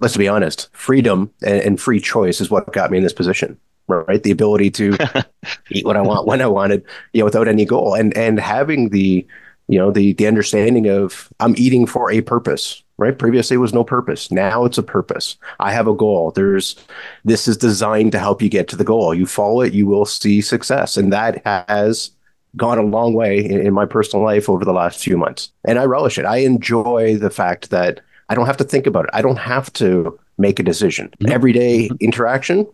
[0.00, 3.58] let's be honest, freedom and, and free choice is what got me in this position
[3.88, 4.22] right?
[4.22, 4.96] The ability to
[5.70, 8.90] eat what I want when I wanted, you know, without any goal, and and having
[8.90, 9.26] the,
[9.68, 13.18] you know, the the understanding of I'm eating for a purpose, right?
[13.18, 14.30] Previously, it was no purpose.
[14.30, 15.36] Now it's a purpose.
[15.60, 16.30] I have a goal.
[16.30, 16.76] There's
[17.24, 19.14] this is designed to help you get to the goal.
[19.14, 22.10] You follow it, you will see success, and that has
[22.54, 25.78] gone a long way in, in my personal life over the last few months, and
[25.78, 26.26] I relish it.
[26.26, 29.10] I enjoy the fact that I don't have to think about it.
[29.12, 31.08] I don't have to make a decision.
[31.20, 31.32] Mm-hmm.
[31.32, 32.66] Everyday interaction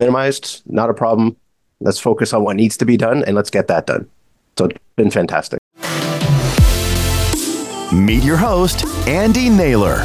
[0.00, 1.36] minimized, not a problem.
[1.80, 4.08] Let's focus on what needs to be done and let's get that done.
[4.58, 5.60] So it's been fantastic.
[7.92, 10.04] Meet your host, Andy Naylor.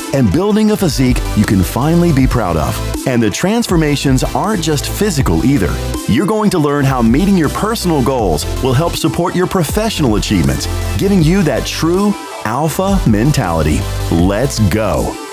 [0.13, 3.07] and building a physique you can finally be proud of.
[3.07, 5.73] And the transformations aren't just physical either.
[6.07, 10.67] You're going to learn how meeting your personal goals will help support your professional achievements,
[10.97, 12.13] giving you that true
[12.45, 13.79] alpha mentality.
[14.11, 15.30] Let's go.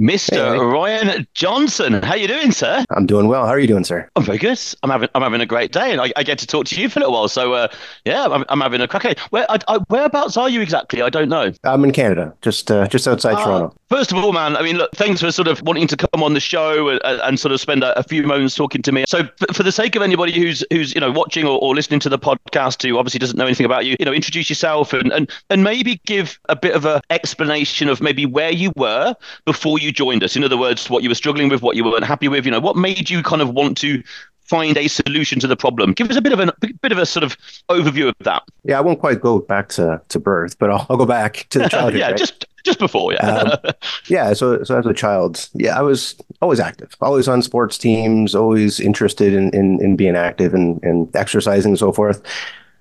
[0.00, 0.54] Mr.
[0.54, 2.02] Hey, Ryan Johnson.
[2.02, 2.82] How you doing, sir?
[2.96, 3.44] I'm doing well.
[3.44, 4.08] How are you doing, sir?
[4.16, 4.58] I'm very good.
[4.82, 6.88] I'm having I'm having a great day, and I, I get to talk to you
[6.88, 7.28] for a little while.
[7.28, 7.68] So, uh,
[8.06, 9.18] yeah, I'm, I'm, having a crack.
[9.28, 11.02] Where I, I, whereabouts are you exactly?
[11.02, 11.52] I don't know.
[11.64, 13.76] I'm in Canada, just uh, just outside uh, Toronto.
[13.90, 16.32] First of all, man, I mean, look, thanks for sort of wanting to come on
[16.32, 19.04] the show and, and sort of spend a, a, few moments talking to me.
[19.06, 22.00] So, for, for, the sake of anybody who's who's you know watching or, or listening
[22.00, 25.12] to the podcast who obviously doesn't know anything about you, you know, introduce yourself and
[25.12, 29.14] and and maybe give a bit of a explanation of maybe where you were
[29.44, 30.36] before you joined us.
[30.36, 32.44] In other words words, what you were struggling with, what you weren't happy with.
[32.44, 34.02] You know, what made you kind of want to
[34.44, 35.92] find a solution to the problem.
[35.92, 37.36] Give us a bit of a bit of a sort of
[37.68, 38.42] overview of that.
[38.64, 41.60] Yeah, I won't quite go back to, to birth, but I'll, I'll go back to
[41.60, 42.00] the childhood.
[42.00, 42.16] yeah, right?
[42.16, 43.26] just just before, yeah.
[43.26, 43.72] um,
[44.08, 48.34] yeah, so so as a child, yeah, I was always active, always on sports teams,
[48.34, 52.22] always interested in in, in being active and, and exercising and so forth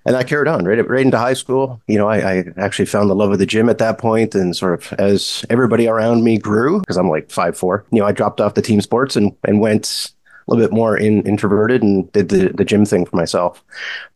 [0.06, 1.82] and I carried on right right into high school.
[1.88, 4.56] You know, I, I, actually found the love of the gym at that point, and
[4.56, 7.86] sort of as everybody around me grew, because I'm like five four.
[7.92, 10.14] You know, I dropped off the team sports and and went
[10.48, 13.64] a little bit more in, introverted and did the the gym thing for myself.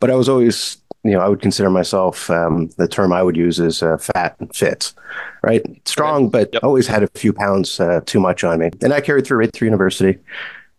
[0.00, 3.36] But I was always, you know, I would consider myself um, the term I would
[3.36, 4.92] use is uh, fat and fit,
[5.42, 5.62] right?
[5.86, 6.64] Strong, but yep.
[6.64, 9.52] always had a few pounds uh, too much on me, and I carried through right
[9.52, 10.18] through university.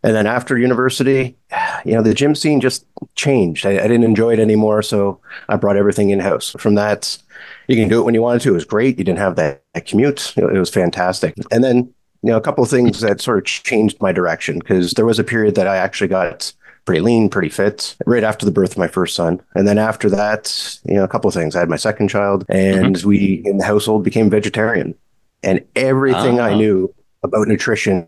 [0.05, 1.35] And then after university,
[1.83, 2.85] you know, the gym scene just
[3.15, 3.65] changed.
[3.65, 4.83] I, I didn't enjoy it anymore.
[4.83, 6.55] So I brought everything in house.
[6.59, 7.17] From that,
[7.67, 8.51] you can do it when you wanted to.
[8.51, 8.99] It was great.
[8.99, 10.37] You didn't have that, that commute.
[10.37, 11.33] It, it was fantastic.
[11.49, 14.93] And then, you know, a couple of things that sort of changed my direction because
[14.93, 16.53] there was a period that I actually got
[16.85, 19.41] pretty lean, pretty fit right after the birth of my first son.
[19.55, 21.55] And then after that, you know, a couple of things.
[21.55, 23.09] I had my second child and mm-hmm.
[23.09, 24.93] we in the household became vegetarian.
[25.41, 26.49] And everything uh-huh.
[26.49, 28.07] I knew about nutrition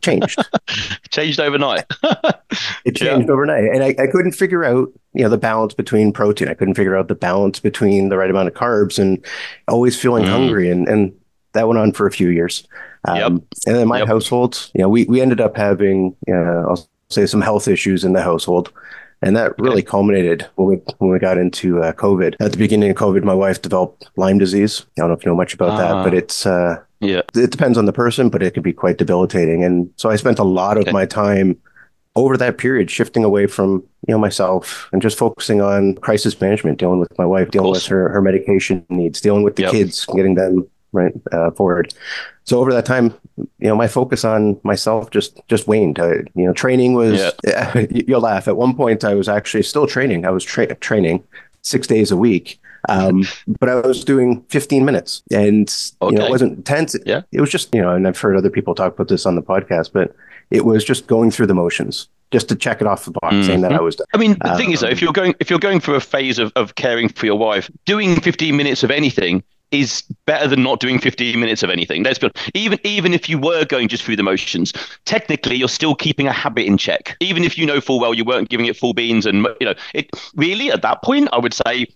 [0.00, 0.38] changed.
[1.10, 1.84] changed overnight.
[2.84, 3.32] it changed yeah.
[3.32, 3.64] overnight.
[3.64, 6.48] And I, I couldn't figure out, you know, the balance between protein.
[6.48, 9.24] I couldn't figure out the balance between the right amount of carbs and
[9.68, 10.28] always feeling mm.
[10.28, 10.70] hungry.
[10.70, 11.12] And, and
[11.52, 12.66] that went on for a few years.
[13.06, 13.32] Um, yep.
[13.66, 14.08] And then my yep.
[14.08, 16.32] household, you know, we, we ended up having, uh,
[16.68, 18.72] I'll say some health issues in the household.
[19.24, 19.86] And that really okay.
[19.86, 22.36] culminated when we when we got into uh, COVID.
[22.40, 24.84] At the beginning of COVID, my wife developed Lyme disease.
[24.98, 26.16] I don't know if you know much about uh, that, but ah.
[26.16, 27.22] it's uh, yeah.
[27.34, 29.64] It depends on the person, but it can be quite debilitating.
[29.64, 31.58] And so I spent a lot of my time
[32.16, 36.78] over that period shifting away from you know myself and just focusing on crisis management
[36.78, 39.72] dealing with my wife dealing with her her medication needs dealing with the yep.
[39.72, 41.92] kids getting them right uh, forward
[42.44, 46.46] so over that time you know my focus on myself just just waned I, you
[46.46, 47.90] know training was yep.
[47.90, 51.24] you'll laugh at one point i was actually still training i was tra- training
[51.62, 53.24] six days a week um,
[53.60, 56.12] but I was doing 15 minutes and okay.
[56.12, 56.94] you know, it wasn't intense.
[57.06, 57.22] Yeah.
[57.32, 59.42] It was just, you know, and I've heard other people talk about this on the
[59.42, 60.14] podcast, but
[60.50, 63.44] it was just going through the motions just to check it off the box mm-hmm.
[63.44, 64.06] saying that I was done.
[64.12, 66.00] I mean, the um, thing is though, if you're going, if you're going through a
[66.00, 69.42] phase of, of caring for your wife, doing 15 minutes of anything
[69.74, 72.02] is better than not doing 15 minutes of anything.
[72.02, 74.72] Let's be even even if you were going just through the motions,
[75.04, 77.16] technically you're still keeping a habit in check.
[77.20, 79.74] Even if you know full well you weren't giving it full beans, and you know
[79.92, 81.86] it really at that point, I would say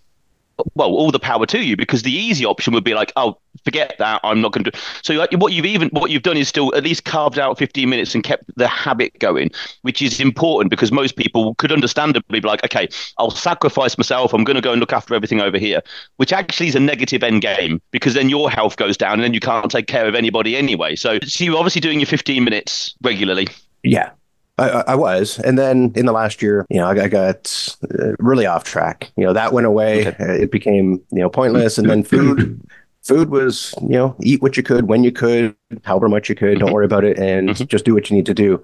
[0.75, 3.95] well, all the power to you because the easy option would be like, oh, forget
[3.99, 4.21] that.
[4.23, 4.71] I'm not going to.
[5.01, 7.89] So like, what you've even what you've done is still at least carved out 15
[7.89, 9.51] minutes and kept the habit going,
[9.81, 14.33] which is important because most people could understandably be like, okay, I'll sacrifice myself.
[14.33, 15.81] I'm going to go and look after everything over here,
[16.17, 19.33] which actually is a negative end game because then your health goes down and then
[19.33, 20.95] you can't take care of anybody anyway.
[20.95, 23.47] So, so you're obviously doing your 15 minutes regularly.
[23.83, 24.11] Yeah,
[24.59, 28.13] I, I, was, and then in the last year, you know, I, I got uh,
[28.19, 29.11] really off track.
[29.15, 30.07] You know, that went away.
[30.07, 30.23] Okay.
[30.23, 32.61] Uh, it became you know pointless, and then food.
[33.01, 36.59] food was you know eat what you could when you could, however much you could.
[36.59, 36.75] Don't mm-hmm.
[36.75, 37.65] worry about it, and mm-hmm.
[37.65, 38.61] just do what you need to do.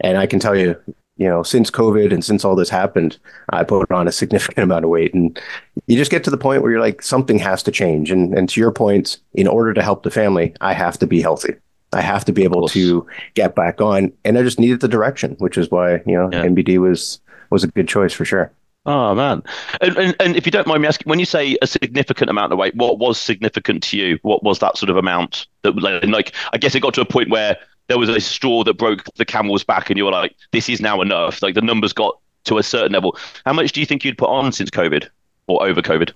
[0.00, 0.76] And I can tell you,
[1.16, 3.18] you know, since COVID and since all this happened,
[3.50, 5.14] I put on a significant amount of weight.
[5.14, 5.38] And
[5.86, 8.10] you just get to the point where you're like, something has to change.
[8.10, 11.20] And and to your point, in order to help the family, I have to be
[11.20, 11.54] healthy.
[11.92, 14.12] I have to be able to get back on.
[14.24, 16.44] And I just needed the direction, which is why, you know, yeah.
[16.44, 17.20] NBD was
[17.50, 18.52] was a good choice for sure.
[18.86, 19.42] Oh man,
[19.82, 22.52] and, and, and if you don't mind me asking, when you say a significant amount
[22.52, 24.18] of weight, what was significant to you?
[24.22, 25.46] What was that sort of amount?
[25.62, 27.58] That like, I guess it got to a point where
[27.88, 30.80] there was a straw that broke the camel's back, and you were like, "This is
[30.80, 33.18] now enough." Like the numbers got to a certain level.
[33.44, 35.08] How much do you think you'd put on since COVID
[35.46, 36.12] or over COVID?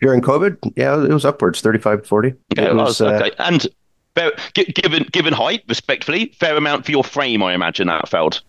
[0.00, 2.34] During COVID, yeah, it was upwards 35, 40.
[2.56, 3.32] Okay, was, uh, okay.
[3.38, 3.66] and
[4.14, 7.42] fair, given given height, respectfully, fair amount for your frame.
[7.42, 8.42] I imagine that felt.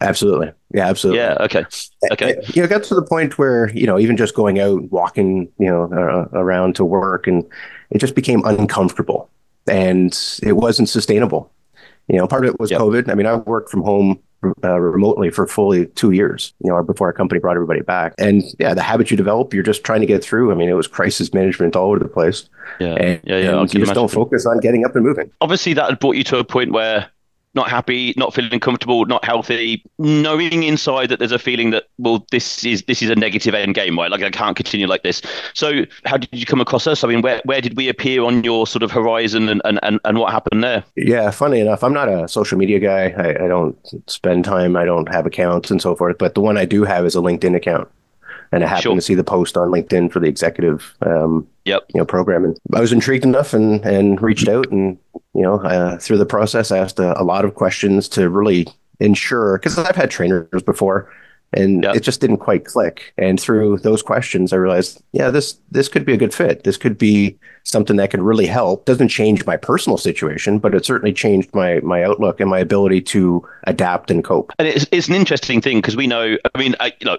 [0.00, 0.50] Absolutely.
[0.74, 1.20] Yeah, absolutely.
[1.20, 1.36] Yeah.
[1.40, 1.64] Okay.
[2.10, 2.34] Okay.
[2.54, 5.66] You know, got to the point where you know, even just going out, walking, you
[5.66, 7.44] know, uh, around to work, and
[7.90, 9.30] it just became uncomfortable,
[9.68, 11.52] and it wasn't sustainable.
[12.08, 12.80] You know, part of it was yep.
[12.80, 13.10] COVID.
[13.10, 14.18] I mean, I worked from home
[14.64, 18.14] uh, remotely for fully two years, you know, before our company brought everybody back.
[18.18, 20.50] And yeah, the habits you develop, you're just trying to get through.
[20.50, 22.48] I mean, it was crisis management all over the place.
[22.80, 22.94] Yeah.
[22.94, 23.38] And, yeah.
[23.38, 23.60] Yeah.
[23.60, 25.30] And you just don't focus on getting up and moving.
[25.40, 27.08] Obviously, that had brought you to a point where
[27.54, 32.26] not happy, not feeling comfortable, not healthy, knowing inside that there's a feeling that well,
[32.30, 34.10] this is this is a negative end game, right?
[34.10, 35.22] Like I can't continue like this.
[35.54, 37.04] So how did you come across us?
[37.04, 40.18] I mean, where where did we appear on your sort of horizon, and and and,
[40.18, 40.84] what happened there?
[40.96, 43.08] Yeah, funny enough, I'm not a social media guy.
[43.10, 43.76] I, I don't
[44.06, 44.76] spend time.
[44.76, 46.18] I don't have accounts and so forth.
[46.18, 47.88] But the one I do have is a LinkedIn account
[48.52, 48.94] and I happened sure.
[48.94, 51.82] to see the post on LinkedIn for the executive, um, yep.
[51.92, 54.98] you know, program, and I was intrigued enough and and reached out, and
[55.34, 58.68] you know, uh, through the process, I asked a, a lot of questions to really
[59.00, 61.10] ensure because I've had trainers before
[61.52, 61.96] and yep.
[61.96, 63.12] it just didn't quite click.
[63.18, 66.64] And through those questions i realized yeah this this could be a good fit.
[66.64, 68.84] This could be something that could really help.
[68.84, 73.00] Doesn't change my personal situation but it certainly changed my my outlook and my ability
[73.02, 74.52] to adapt and cope.
[74.58, 77.18] And it's, it's an interesting thing because we know i mean I, you know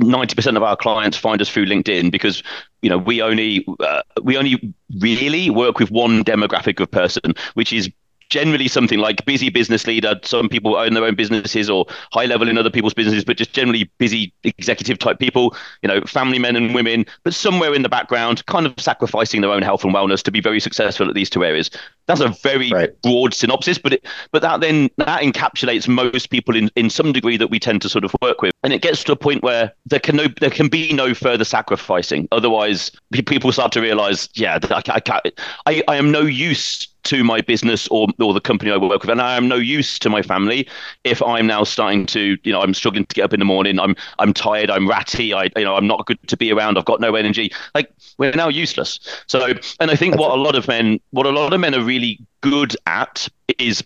[0.00, 2.42] 90% of our clients find us through linkedin because
[2.82, 7.72] you know we only uh, we only really work with one demographic of person which
[7.72, 7.90] is
[8.34, 10.18] generally something like busy business leader.
[10.24, 13.52] Some people own their own businesses or high level in other people's businesses, but just
[13.52, 17.88] generally busy executive type people, you know, family men and women, but somewhere in the
[17.88, 21.30] background, kind of sacrificing their own health and wellness to be very successful at these
[21.30, 21.70] two areas.
[22.06, 23.02] That's a very right.
[23.02, 27.36] broad synopsis, but it, but that then that encapsulates most people in, in some degree
[27.36, 28.52] that we tend to sort of work with.
[28.64, 31.44] And it gets to a point where there can no there can be no further
[31.44, 32.26] sacrificing.
[32.32, 35.20] Otherwise, people start to realize, yeah, I, I,
[35.66, 39.10] I, I am no use to my business or or the company I work with,
[39.10, 40.68] and I am no use to my family
[41.04, 43.78] if I'm now starting to, you know, I'm struggling to get up in the morning.
[43.78, 44.70] I'm I'm tired.
[44.70, 45.32] I'm ratty.
[45.32, 46.78] I you know I'm not good to be around.
[46.78, 47.52] I've got no energy.
[47.74, 49.00] Like we're now useless.
[49.26, 51.82] So, and I think what a lot of men, what a lot of men are
[51.82, 53.28] really good at
[53.58, 53.82] is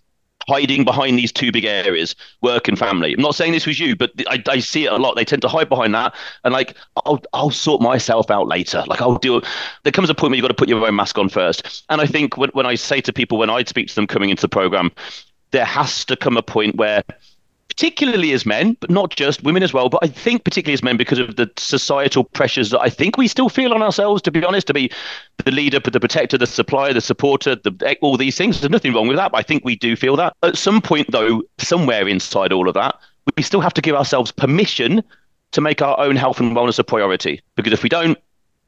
[0.48, 3.14] hiding behind these two big areas, work and family.
[3.14, 5.16] I'm not saying this was you, but I, I see it a lot.
[5.16, 6.14] They tend to hide behind that,
[6.44, 8.84] and like I'll I'll sort myself out later.
[8.86, 9.42] Like I'll do.
[9.84, 11.84] There comes a point where you've got to put your own mask on first.
[11.90, 14.30] And I think when when I say to people when I speak to them coming
[14.30, 14.90] into the program,
[15.50, 17.04] there has to come a point where
[17.78, 19.88] particularly as men, but not just women as well.
[19.88, 23.28] But I think particularly as men because of the societal pressures that I think we
[23.28, 24.20] still feel on ourselves.
[24.23, 24.90] To be honest, to be
[25.44, 28.61] the leader, the protector, the supplier, the supporter, the all these things.
[28.61, 29.30] There's nothing wrong with that.
[29.30, 30.35] But I think we do feel that.
[30.42, 32.97] At some point, though, somewhere inside all of that,
[33.37, 35.04] we still have to give ourselves permission
[35.52, 37.40] to make our own health and wellness a priority.
[37.54, 38.18] Because if we don't,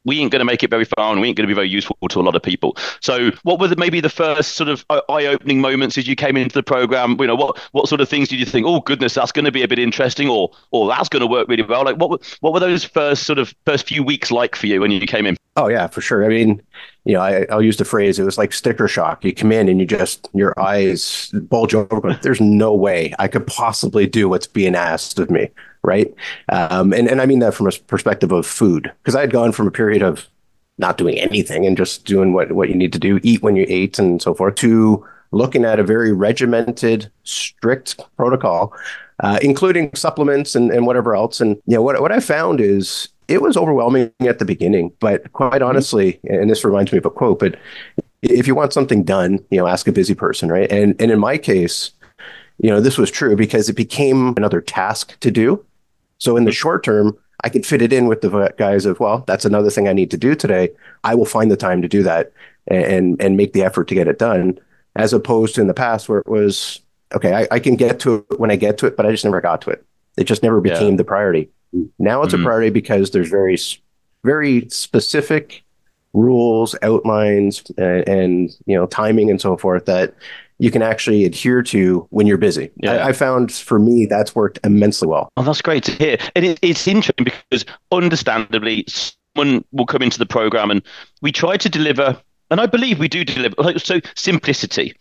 [0.04, 1.68] we ain't going to make it very far and we ain't going to be very
[1.68, 2.76] useful to a lot of people.
[3.00, 6.36] So, what were the, maybe the first sort of uh, eye-opening moments as you came
[6.36, 7.16] into the program?
[7.20, 8.66] You know, what what sort of things did you think?
[8.66, 11.48] Oh goodness, that's going to be a bit interesting, or or that's going to work
[11.48, 11.84] really well.
[11.84, 14.90] Like, what what were those first sort of first few weeks like for you when
[14.90, 15.36] you came in?
[15.56, 16.24] Oh yeah, for sure.
[16.24, 16.62] I mean,
[17.04, 18.18] you know, I, will use the phrase.
[18.18, 19.24] It was like sticker shock.
[19.24, 22.18] You come in and you just your eyes bulge open.
[22.22, 25.50] There's no way I could possibly do what's being asked of me
[25.82, 26.12] right?
[26.50, 29.52] Um, and and I mean that from a perspective of food, because I had gone
[29.52, 30.28] from a period of
[30.78, 33.66] not doing anything and just doing what what you need to do, eat when you
[33.68, 38.74] ate, and so forth, to looking at a very regimented, strict protocol,
[39.22, 41.40] uh, including supplements and, and whatever else.
[41.40, 45.32] And you know what what I found is it was overwhelming at the beginning, but
[45.32, 45.64] quite mm-hmm.
[45.64, 47.56] honestly, and this reminds me of a quote, but
[48.22, 50.70] if you want something done, you know, ask a busy person, right?
[50.70, 51.92] And and in my case,
[52.58, 55.64] you know, this was true because it became another task to do.
[56.20, 59.24] So in the short term, I could fit it in with the guys of, well,
[59.26, 60.70] that's another thing I need to do today.
[61.02, 62.32] I will find the time to do that
[62.66, 64.58] and and make the effort to get it done,
[64.96, 66.80] as opposed to in the past where it was,
[67.14, 69.24] okay, I, I can get to it when I get to it, but I just
[69.24, 69.84] never got to it.
[70.16, 70.96] It just never became yeah.
[70.96, 71.48] the priority.
[71.98, 72.42] Now it's mm-hmm.
[72.42, 73.56] a priority because there's very,
[74.22, 75.64] very specific
[76.12, 80.14] rules, outlines, and, and, you know timing and so forth that
[80.60, 82.70] you can actually adhere to when you're busy.
[82.76, 82.92] Yeah.
[82.92, 85.30] I, I, found for me that's worked immensely well.
[85.38, 86.18] Oh, that's great to hear.
[86.36, 90.82] And it, it's interesting because understandably, someone will come into the program and
[91.22, 93.78] we try to deliver, and I believe we do deliver.
[93.78, 94.94] So simplicity.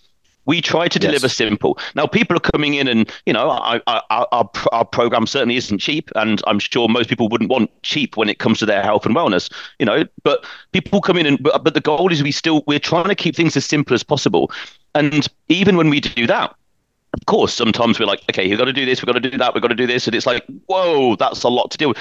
[0.45, 1.35] We try to deliver yes.
[1.35, 1.77] simple.
[1.95, 6.09] Now, people are coming in, and you know, our, our, our program certainly isn't cheap,
[6.15, 9.15] and I'm sure most people wouldn't want cheap when it comes to their health and
[9.15, 9.51] wellness.
[9.77, 12.79] You know, but people come in, and but, but the goal is we still we're
[12.79, 14.51] trying to keep things as simple as possible.
[14.95, 16.55] And even when we do that,
[17.13, 19.37] of course, sometimes we're like, okay, we've got to do this, we've got to do
[19.37, 21.89] that, we've got to do this, and it's like, whoa, that's a lot to deal
[21.89, 21.97] with.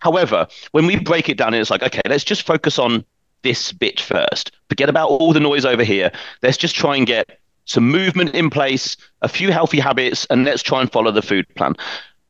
[0.00, 3.04] However, when we break it down, it's like, okay, let's just focus on
[3.42, 4.52] this bit first.
[4.68, 6.10] Forget about all the noise over here.
[6.42, 7.37] Let's just try and get
[7.68, 11.46] some movement in place, a few healthy habits, and let's try and follow the food
[11.54, 11.74] plan.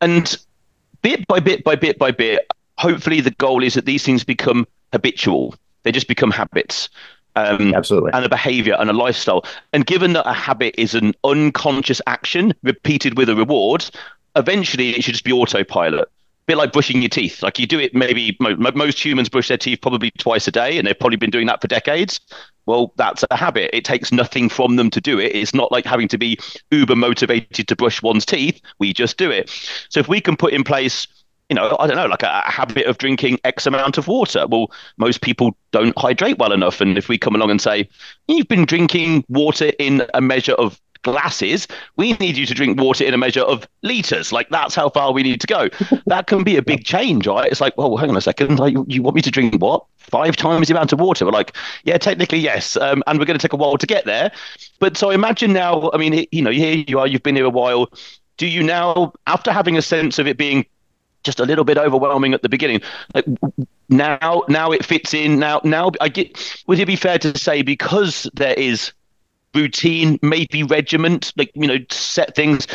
[0.01, 0.37] And
[1.01, 2.45] bit by bit by bit by bit,
[2.77, 5.55] hopefully the goal is that these things become habitual.
[5.83, 6.89] They just become habits.
[7.35, 8.11] Um, Absolutely.
[8.13, 9.45] And a behavior and a lifestyle.
[9.71, 13.89] And given that a habit is an unconscious action repeated with a reward,
[14.35, 16.09] eventually it should just be autopilot
[16.49, 17.43] bit like brushing your teeth.
[17.43, 20.87] Like you do it, maybe most humans brush their teeth probably twice a day, and
[20.87, 22.19] they've probably been doing that for decades.
[22.65, 23.69] Well, that's a habit.
[23.71, 25.35] It takes nothing from them to do it.
[25.35, 26.39] It's not like having to be
[26.71, 28.59] uber motivated to brush one's teeth.
[28.79, 29.49] We just do it.
[29.89, 31.07] So if we can put in place,
[31.49, 34.47] you know, I don't know, like a, a habit of drinking X amount of water.
[34.47, 36.81] Well, most people don't hydrate well enough.
[36.81, 37.87] And if we come along and say,
[38.27, 41.67] you've been drinking water in a measure of glasses.
[41.95, 44.31] We need you to drink water in a measure of liters.
[44.31, 45.69] Like that's how far we need to go.
[46.07, 47.49] that can be a big change, right?
[47.49, 48.59] It's like, well, hang on a second.
[48.59, 49.85] Like, you want me to drink what?
[49.97, 51.25] Five times the amount of water?
[51.25, 54.05] We're like, yeah, technically yes, um, and we're going to take a while to get
[54.05, 54.31] there.
[54.79, 55.91] But so imagine now.
[55.93, 57.07] I mean, you know, here you are.
[57.07, 57.91] You've been here a while.
[58.37, 60.65] Do you now, after having a sense of it being
[61.23, 62.81] just a little bit overwhelming at the beginning.
[63.13, 63.25] Like
[63.89, 65.39] now, now it fits in.
[65.39, 66.63] Now, now I get.
[66.67, 68.93] Would it be fair to say because there is
[69.53, 72.67] routine, maybe regiment, like, you know, set things.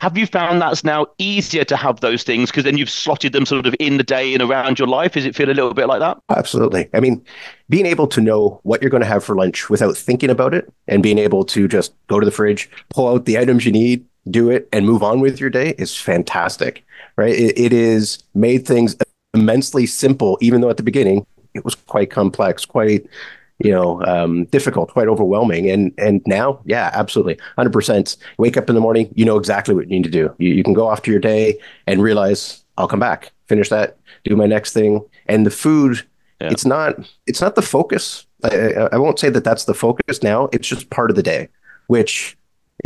[0.00, 3.44] Have you found that's now easier to have those things because then you've slotted them
[3.44, 5.12] sort of in the day and around your life?
[5.12, 6.18] Does it feel a little bit like that?
[6.30, 6.88] Absolutely.
[6.94, 7.22] I mean,
[7.68, 10.72] being able to know what you're going to have for lunch without thinking about it
[10.88, 14.06] and being able to just go to the fridge, pull out the items you need,
[14.30, 16.82] do it, and move on with your day is fantastic,
[17.16, 17.34] right?
[17.34, 18.96] it, it is made things
[19.34, 23.06] immensely simple, even though at the beginning it was quite complex, quite
[23.62, 25.70] you know, um, difficult, quite overwhelming.
[25.70, 28.16] And and now, yeah, absolutely, hundred percent.
[28.38, 30.34] Wake up in the morning, you know exactly what you need to do.
[30.38, 33.98] You, you can go off to your day and realize I'll come back, finish that,
[34.24, 35.04] do my next thing.
[35.26, 36.06] And the food,
[36.40, 36.50] yeah.
[36.50, 36.94] it's not
[37.26, 38.26] it's not the focus.
[38.42, 40.48] I, I, won't say that that's the focus now.
[40.50, 41.48] It's just part of the day,
[41.88, 42.38] which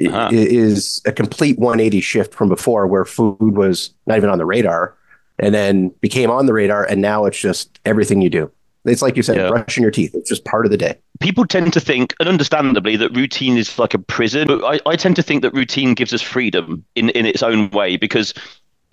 [0.04, 0.30] uh-huh.
[0.32, 4.96] is a complete 180 shift from before, where food was not even on the radar,
[5.38, 8.50] and then became on the radar, and now it's just everything you do.
[8.84, 9.48] It's like you said, yeah.
[9.48, 10.14] brushing your teeth.
[10.14, 10.98] It's just part of the day.
[11.20, 14.46] People tend to think, and understandably, that routine is like a prison.
[14.46, 17.70] But I, I tend to think that routine gives us freedom in, in its own
[17.70, 18.34] way because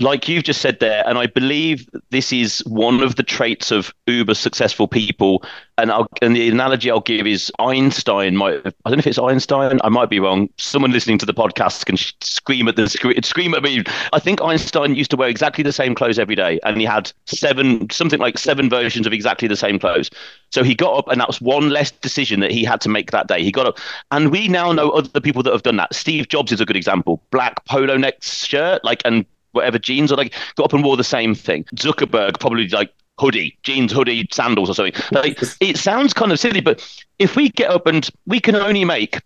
[0.01, 3.93] like you've just said there, and I believe this is one of the traits of
[4.08, 5.43] uber successful people.
[5.77, 9.17] And I'll, and the analogy I'll give is Einstein might I don't know if it's
[9.17, 9.79] Einstein.
[9.84, 10.50] I might be wrong.
[10.58, 13.84] Someone listening to the podcast can scream at the scream at me.
[14.13, 17.12] I think Einstein used to wear exactly the same clothes every day, and he had
[17.25, 20.10] seven something like seven versions of exactly the same clothes.
[20.51, 23.12] So he got up, and that was one less decision that he had to make
[23.12, 23.41] that day.
[23.41, 23.79] He got up,
[24.12, 25.96] and we now know other people that have done that.
[25.96, 27.24] Steve Jobs is a good example.
[27.31, 31.03] Black polo neck shirt, like and whatever jeans or like got up and wore the
[31.03, 31.63] same thing.
[31.75, 34.93] Zuckerberg probably like hoodie, jeans, hoodie, sandals or something.
[35.12, 36.81] Like it sounds kind of silly, but
[37.20, 39.20] if we get up and we can only make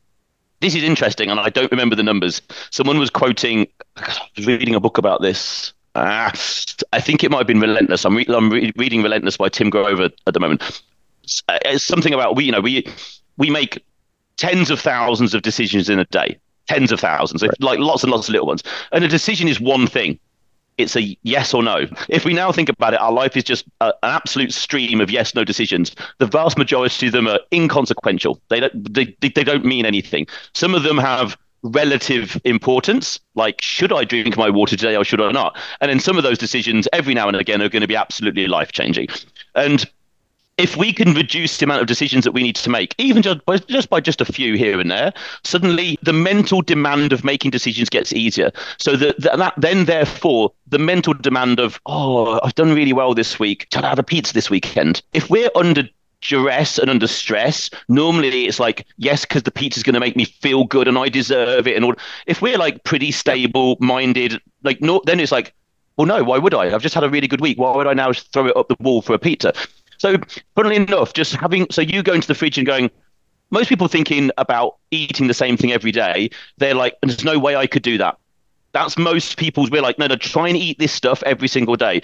[0.62, 2.42] this is interesting, and I don't remember the numbers.
[2.72, 3.68] Someone was quoting,
[3.98, 5.74] I was reading a book about this.
[5.96, 6.32] Ah,
[6.92, 8.06] I think it might have been Relentless.
[8.06, 10.82] I'm, re- I'm re- reading Relentless by Tim Grover at the moment.
[11.24, 12.88] It's uh, something about we, you know, we
[13.38, 13.84] we make
[14.38, 17.52] tens of thousands of decisions in a day tens of thousands, right.
[17.62, 18.64] like lots and lots of little ones.
[18.92, 20.20] And a decision is one thing.
[20.78, 21.86] It's a yes or no.
[22.10, 25.10] If we now think about it, our life is just a, an absolute stream of
[25.10, 25.96] yes no decisions.
[26.18, 28.42] The vast majority of them are inconsequential.
[28.50, 30.28] They don't they, they don't mean anything.
[30.54, 35.22] Some of them have relative importance, like should I drink my water today or should
[35.22, 35.58] I not?
[35.82, 38.48] And then some of those decisions every now and again are going to be absolutely
[38.48, 39.08] life changing.
[39.56, 39.90] And
[40.58, 43.46] if we can reduce the amount of decisions that we need to make, even just
[43.46, 45.12] by, just by just a few here and there,
[45.44, 48.52] suddenly the mental demand of making decisions gets easier.
[48.78, 53.38] So that, that then, therefore, the mental demand of, oh, I've done really well this
[53.38, 53.68] week.
[53.74, 55.02] Should I have a pizza this weekend?
[55.14, 55.84] If we're under
[56.22, 60.24] duress and under stress, normally it's like, yes, because the pizza's going to make me
[60.24, 61.76] feel good and I deserve it.
[61.76, 61.96] And all.
[62.28, 65.54] If we're like pretty stable minded, like, no, then it's like,
[65.98, 66.74] well, no, why would I?
[66.74, 67.58] I've just had a really good week.
[67.58, 69.54] Why would I now throw it up the wall for a pizza?
[69.98, 70.18] So,
[70.56, 72.90] funnily enough, just having so you go into the fridge and going,
[73.52, 77.56] most people thinking about eating the same thing every day, they're like, there's no way
[77.56, 78.18] I could do that.
[78.74, 79.72] That's most people's.
[79.72, 82.02] We're like, no, no, try and eat this stuff every single day.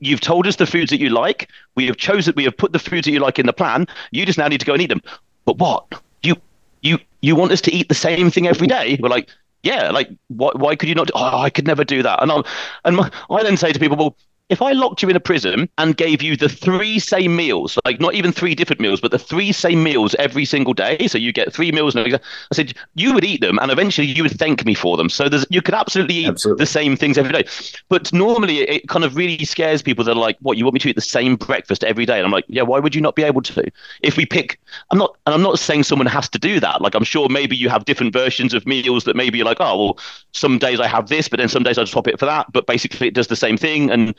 [0.00, 1.48] You've told us the foods that you like.
[1.74, 2.34] We have chosen.
[2.36, 3.86] We have put the foods that you like in the plan.
[4.10, 5.02] You just now need to go and eat them.
[5.44, 5.86] But what
[6.22, 6.36] you
[6.82, 8.98] you you want us to eat the same thing every day?
[9.00, 9.30] We're like,
[9.62, 11.06] yeah, like why why could you not?
[11.06, 12.22] Do, oh, I could never do that.
[12.22, 12.42] And I
[12.84, 14.16] and my, I then say to people, well,
[14.50, 18.00] if I locked you in a prison and gave you the three same meals, like
[18.00, 21.32] not even three different meals, but the three same meals every single day, so you
[21.32, 22.18] get three meals, I
[22.52, 25.08] said you would eat them, and eventually you would thank me for them.
[25.08, 26.62] So there's you could absolutely eat absolutely.
[26.62, 27.44] the same things every day.
[27.88, 30.80] But normally it kind of really scares people that are like, "What you want me
[30.80, 33.14] to eat the same breakfast every day?" And I'm like, "Yeah, why would you not
[33.14, 33.70] be able to?"
[34.02, 34.58] If we pick,
[34.90, 36.82] I'm not, and I'm not saying someone has to do that.
[36.82, 39.84] Like I'm sure maybe you have different versions of meals that maybe you're like, "Oh,
[39.84, 39.98] well,
[40.32, 42.52] some days I have this, but then some days I just swap it for that."
[42.52, 44.12] But basically, it does the same thing, and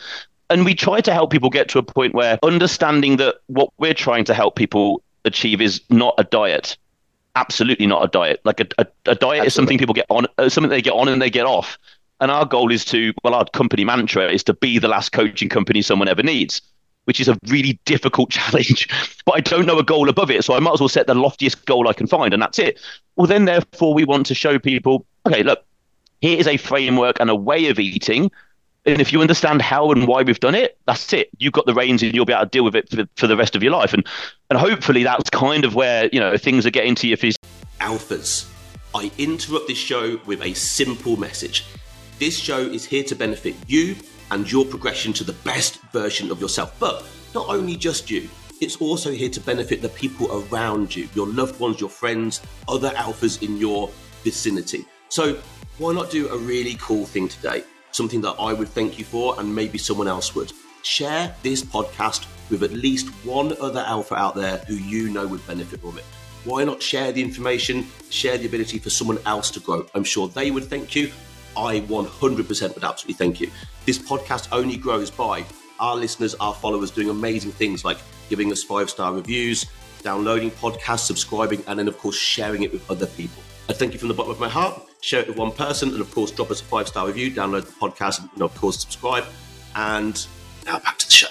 [0.51, 3.93] and we try to help people get to a point where understanding that what we're
[3.93, 6.77] trying to help people achieve is not a diet.
[7.35, 8.41] Absolutely not a diet.
[8.43, 9.47] Like a, a, a diet absolutely.
[9.47, 11.79] is something people get on uh, something they get on and they get off.
[12.19, 15.49] And our goal is to well our company mantra is to be the last coaching
[15.49, 16.61] company someone ever needs
[17.05, 18.87] which is a really difficult challenge
[19.25, 20.43] but i don't know a goal above it.
[20.43, 22.79] So i might as well set the loftiest goal i can find and that's it.
[23.15, 25.63] Well then therefore we want to show people okay look
[26.19, 28.29] here is a framework and a way of eating
[28.85, 31.29] and if you understand how and why we've done it, that's it.
[31.37, 33.37] You've got the reins and you'll be able to deal with it for, for the
[33.37, 33.93] rest of your life.
[33.93, 34.05] And
[34.49, 37.35] and hopefully that's kind of where, you know, things are getting to your phys-
[37.79, 38.49] Alphas.
[38.93, 41.65] I interrupt this show with a simple message.
[42.19, 43.95] This show is here to benefit you
[44.31, 46.75] and your progression to the best version of yourself.
[46.79, 48.29] But not only just you,
[48.61, 52.89] it's also here to benefit the people around you, your loved ones, your friends, other
[52.89, 53.89] alphas in your
[54.23, 54.85] vicinity.
[55.09, 55.39] So
[55.77, 57.63] why not do a really cool thing today?
[57.91, 60.51] Something that I would thank you for, and maybe someone else would.
[60.83, 65.45] Share this podcast with at least one other alpha out there who you know would
[65.47, 66.05] benefit from it.
[66.43, 69.85] Why not share the information, share the ability for someone else to grow?
[69.93, 71.11] I'm sure they would thank you.
[71.55, 73.51] I 100% would absolutely thank you.
[73.85, 75.45] This podcast only grows by
[75.79, 77.97] our listeners, our followers doing amazing things like
[78.29, 79.65] giving us five star reviews,
[80.01, 83.43] downloading podcasts, subscribing, and then, of course, sharing it with other people.
[83.69, 84.90] I thank you from the bottom of my heart.
[85.01, 87.65] Share it with one person, and of course, drop us a five star review, download
[87.65, 89.25] the podcast, and of course, subscribe.
[89.75, 90.25] And
[90.65, 91.27] now back to the show.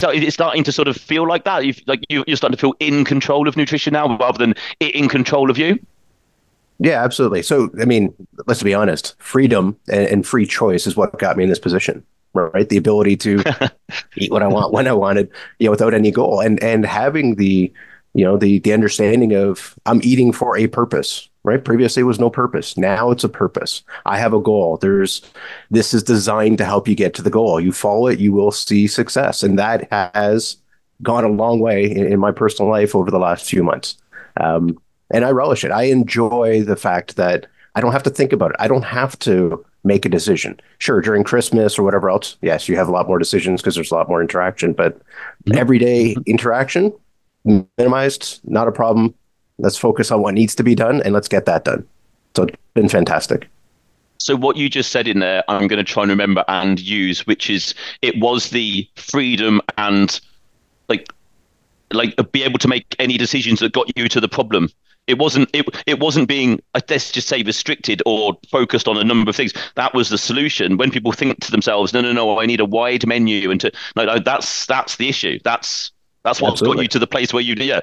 [0.00, 1.64] So it's starting to sort of feel like that.
[1.64, 4.94] You've, like you, are starting to feel in control of nutrition now, rather than it
[4.94, 5.78] in control of you.
[6.78, 7.42] Yeah, absolutely.
[7.42, 8.14] So, I mean,
[8.46, 9.16] let's be honest.
[9.18, 12.04] Freedom and, and free choice is what got me in this position
[12.34, 12.68] right?
[12.68, 13.42] The ability to
[14.16, 17.36] eat what I want when I wanted, you know, without any goal, and and having
[17.36, 17.72] the,
[18.14, 21.64] you know, the the understanding of I'm eating for a purpose, right?
[21.64, 22.76] Previously, it was no purpose.
[22.76, 23.82] Now it's a purpose.
[24.06, 24.76] I have a goal.
[24.76, 25.22] There's
[25.70, 27.60] this is designed to help you get to the goal.
[27.60, 30.56] You follow it, you will see success, and that has
[31.02, 33.96] gone a long way in, in my personal life over the last few months.
[34.40, 34.78] Um,
[35.10, 35.70] and I relish it.
[35.70, 38.56] I enjoy the fact that I don't have to think about it.
[38.58, 40.58] I don't have to make a decision.
[40.78, 43.92] Sure, during Christmas or whatever else, yes, you have a lot more decisions because there's
[43.92, 44.72] a lot more interaction.
[44.72, 45.00] But
[45.54, 46.92] everyday interaction
[47.78, 49.14] minimized, not a problem
[49.58, 51.86] let's focus on what needs to be done and let's get that done.
[52.36, 53.48] So it's been fantastic.
[54.18, 57.26] So what you just said in there, I'm going to try and remember and use,
[57.26, 60.20] which is it was the freedom and
[60.88, 61.08] like
[61.92, 64.68] like uh, be able to make any decisions that got you to the problem.
[65.06, 69.04] It wasn't it it wasn't being uh, let's just say restricted or focused on a
[69.04, 69.54] number of things.
[69.76, 70.76] That was the solution.
[70.76, 73.72] When people think to themselves, no, no, no, I need a wide menu, and to
[73.96, 75.38] no, no, that's that's the issue.
[75.44, 75.92] That's
[76.28, 76.76] that's what's Absolutely.
[76.76, 77.80] got you to the place where you yeah.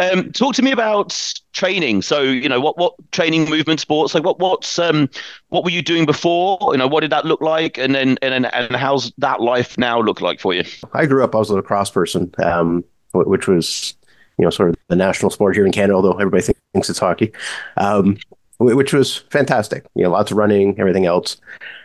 [0.00, 2.02] Um, talk to me about training.
[2.02, 5.08] So you know what what training movement sports like what what's um
[5.48, 6.58] what were you doing before?
[6.72, 10.00] You know what did that look like, and then and and how's that life now
[10.00, 10.64] look like for you?
[10.92, 11.34] I grew up.
[11.34, 13.94] I was a lacrosse person, um, which was
[14.38, 17.32] you know sort of the national sport here in Canada, although everybody thinks it's hockey.
[17.76, 18.18] Um,
[18.58, 19.84] which was fantastic.
[19.94, 21.36] You know, lots of running, everything else.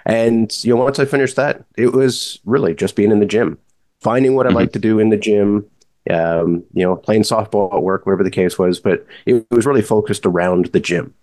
[0.05, 3.57] And you know, once I finished that, it was really just being in the gym,
[4.01, 4.57] finding what I mm-hmm.
[4.57, 5.65] like to do in the gym,
[6.09, 8.79] um, you know, playing softball at work, whatever the case was.
[8.79, 11.13] But it was really focused around the gym.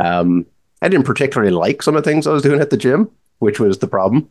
[0.00, 0.46] Um,
[0.82, 3.60] I didn't particularly like some of the things I was doing at the gym, which
[3.60, 4.28] was the problem.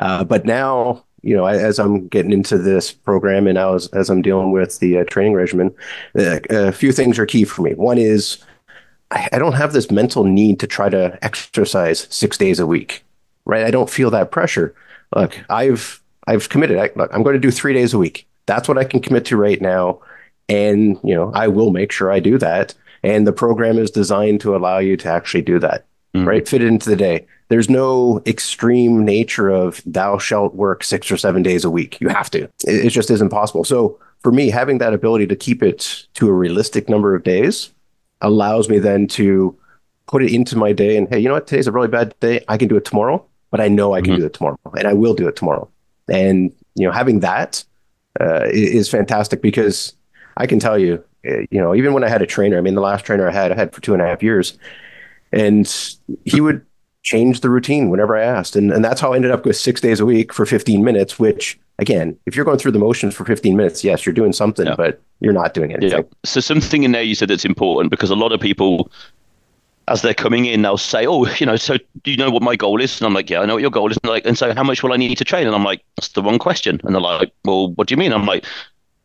[0.00, 4.08] Uh, but now, you know, as I'm getting into this program and now as, as
[4.08, 5.74] I'm dealing with the uh, training regimen,
[6.16, 7.74] uh, a few things are key for me.
[7.74, 8.38] One is
[9.10, 13.04] I, I don't have this mental need to try to exercise six days a week,
[13.44, 13.64] right?
[13.64, 14.74] I don't feel that pressure.
[15.16, 16.78] Look, I've I've committed.
[16.78, 18.27] I, look, I'm going to do three days a week.
[18.48, 20.00] That's what I can commit to right now,
[20.48, 22.74] and you know, I will make sure I do that.
[23.04, 26.26] And the program is designed to allow you to actually do that mm.
[26.26, 26.48] right?
[26.48, 27.26] Fit it into the day.
[27.48, 32.00] There's no extreme nature of thou shalt work six or seven days a week.
[32.00, 32.44] You have to.
[32.66, 33.64] It, it just isn't possible.
[33.64, 37.72] So for me, having that ability to keep it to a realistic number of days
[38.20, 39.56] allows me then to
[40.06, 41.46] put it into my day and hey, you know what?
[41.46, 42.44] Today's a really bad day.
[42.48, 44.20] I can do it tomorrow, but I know I can mm-hmm.
[44.20, 45.68] do it tomorrow and I will do it tomorrow.
[46.08, 47.64] And you know, having that
[48.20, 49.94] uh, is fantastic because
[50.36, 52.74] I can tell you, uh, you know, even when I had a trainer, I mean,
[52.74, 54.58] the last trainer I had, I had for two and a half years,
[55.32, 55.66] and
[56.24, 56.64] he would
[57.02, 58.56] change the routine whenever I asked.
[58.56, 61.18] And, and that's how I ended up with six days a week for 15 minutes,
[61.18, 64.66] which again, if you're going through the motions for 15 minutes, yes, you're doing something,
[64.66, 64.74] yeah.
[64.76, 66.00] but you're not doing anything.
[66.00, 66.18] Yeah.
[66.24, 68.90] So something in there you said that's important because a lot of people,
[69.88, 72.56] as they're coming in, they'll say, "Oh, you know, so do you know what my
[72.56, 74.36] goal is?" And I'm like, "Yeah, I know what your goal is." And like, and
[74.36, 75.46] so how much will I need to train?
[75.46, 78.12] And I'm like, "That's the wrong question." And they're like, "Well, what do you mean?"
[78.12, 78.44] I'm like,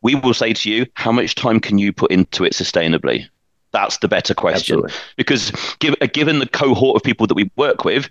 [0.01, 3.27] "We will say to you, how much time can you put into it sustainably?"
[3.71, 4.93] That's the better question Absolutely.
[5.17, 8.07] because give, uh, given the cohort of people that we work with,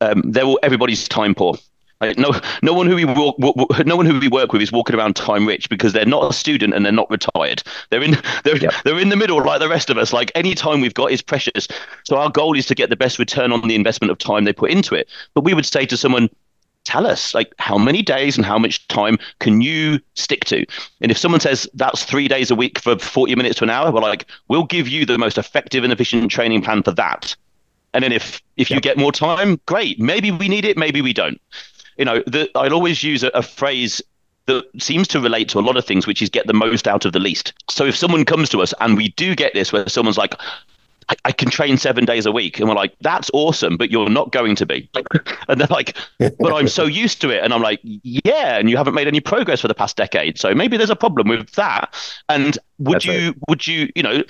[0.00, 1.56] um, they're all, everybody's time poor.
[2.02, 3.38] Like no, no one who we walk,
[3.86, 6.34] no one who we work with is walking around time rich because they're not a
[6.34, 7.62] student and they're not retired.
[7.90, 8.74] They're in, they're, yep.
[8.84, 10.12] they're in the middle like the rest of us.
[10.12, 11.68] Like any time we've got is precious.
[12.02, 14.52] So our goal is to get the best return on the investment of time they
[14.52, 15.08] put into it.
[15.34, 16.28] But we would say to someone,
[16.84, 20.66] tell us like how many days and how much time can you stick to
[21.00, 23.92] and if someone says that's three days a week for 40 minutes to an hour
[23.92, 27.36] we're like we'll give you the most effective and efficient training plan for that
[27.94, 31.12] and then if if you get more time great maybe we need it maybe we
[31.12, 31.40] don't
[31.96, 34.02] you know the, i'd always use a, a phrase
[34.46, 37.04] that seems to relate to a lot of things, which is get the most out
[37.04, 37.52] of the least.
[37.70, 40.34] So if someone comes to us and we do get this, where someone's like,
[41.08, 42.58] I, I, can train seven days a week.
[42.58, 44.88] And we're like, that's awesome, but you're not going to be.
[45.48, 47.42] and they're like, but I'm so used to it.
[47.42, 50.38] And I'm like, yeah, and you haven't made any progress for the past decade.
[50.38, 51.94] So maybe there's a problem with that.
[52.28, 53.36] And would that's you, right.
[53.48, 54.22] would you, you know,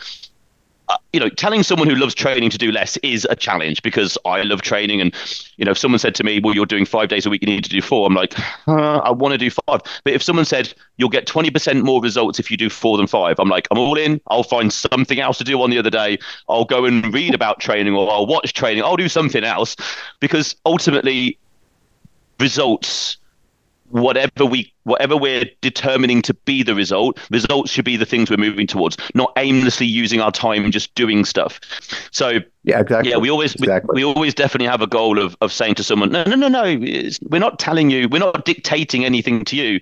[1.13, 4.43] you know, telling someone who loves training to do less is a challenge because I
[4.43, 5.01] love training.
[5.01, 5.15] And,
[5.57, 7.47] you know, if someone said to me, well, you're doing five days a week, you
[7.47, 9.83] need to do four, I'm like, uh, I want to do five.
[10.05, 13.39] But if someone said, you'll get 20% more results if you do four than five,
[13.39, 14.21] I'm like, I'm all in.
[14.29, 16.19] I'll find something else to do on the other day.
[16.49, 18.83] I'll go and read about training or I'll watch training.
[18.83, 19.77] I'll do something else
[20.21, 21.39] because ultimately,
[22.41, 23.19] results
[23.93, 28.37] whatever we whatever we're determining to be the result results should be the things we're
[28.37, 31.61] moving towards not aimlessly using our time and just doing stuff.
[32.11, 33.11] So yeah exactly.
[33.11, 33.95] yeah we always exactly.
[33.95, 36.49] we, we always definitely have a goal of, of saying to someone no no no
[36.49, 36.79] no
[37.29, 39.81] we're not telling you we're not dictating anything to you.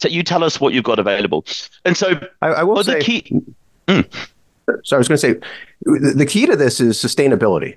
[0.00, 1.44] So you tell us what you've got available.
[1.84, 3.42] And so i, I will say key,
[3.88, 4.28] mm.
[4.84, 5.34] so i was going to say
[5.82, 7.76] the key to this is sustainability.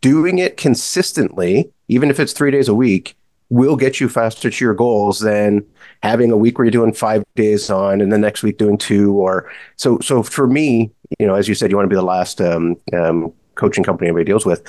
[0.00, 3.16] Doing it consistently even if it's three days a week
[3.52, 5.62] will get you faster to your goals than
[6.02, 9.12] having a week where you're doing five days on and the next week doing two
[9.12, 12.00] or so so for me you know as you said you want to be the
[12.02, 14.64] last um, um, coaching company everybody deals with.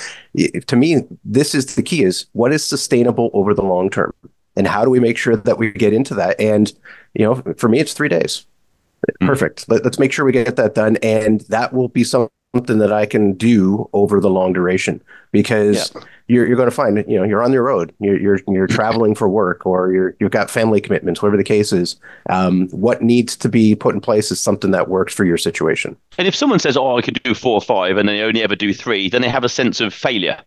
[0.67, 4.13] To me this is the key is what is sustainable over the long term
[4.57, 6.37] and how do we make sure that we get into that?
[6.37, 6.71] And
[7.13, 8.45] you know for me it's three days.
[9.07, 9.27] Mm-hmm.
[9.27, 9.69] perfect.
[9.69, 13.03] Let, us make sure we get that done and that will be something that i
[13.03, 17.23] can do over the long duration because yeah you're, you're going to find you know
[17.23, 20.79] you're on your road you're you're, you're traveling for work or you're you've got family
[20.79, 21.95] commitments whatever the case is
[22.29, 25.95] um, what needs to be put in place is something that works for your situation
[26.17, 28.55] and if someone says oh i can do four or five and they only ever
[28.55, 30.39] do three then they have a sense of failure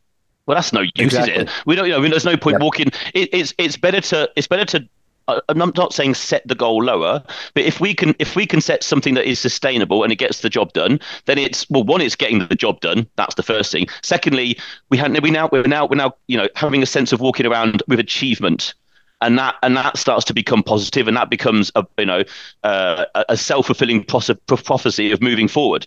[0.46, 1.34] well, that's no use, exactly.
[1.34, 1.50] is it?
[1.66, 2.92] We don't, you know, I mean, there's no point walking.
[3.14, 4.88] It, it's it's better to it's better to
[5.28, 7.22] I'm not saying set the goal lower,
[7.54, 10.40] but if we can if we can set something that is sustainable and it gets
[10.40, 13.08] the job done, then it's well one it's getting the job done.
[13.16, 13.86] That's the first thing.
[14.02, 14.58] Secondly,
[14.90, 17.46] we have we now we're now we're now you know having a sense of walking
[17.46, 18.74] around with achievement.
[19.22, 22.22] And that and that starts to become positive, and that becomes a you know
[22.64, 25.86] uh, a self fulfilling prophecy of moving forward.